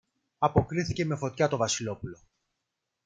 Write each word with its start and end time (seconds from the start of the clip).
αποκρίθηκε 0.37 1.05
με 1.05 1.15
φωτιά 1.15 1.47
το 1.47 1.57
Βασιλόπουλο. 1.57 2.19